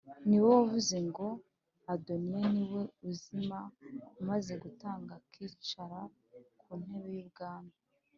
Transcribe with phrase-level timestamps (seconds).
[0.27, 1.27] ni wowe wavuze ngo
[1.93, 3.59] Adoniya ni we uzima
[4.19, 5.99] umaze gutanga, akicara
[6.59, 7.73] ku ntebe y’ubwami?